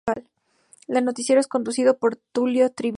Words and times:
El 0.87 1.05
noticiario 1.05 1.39
es 1.41 1.47
conducido 1.47 1.99
por 1.99 2.15
Tulio 2.15 2.71
Triviño. 2.71 2.89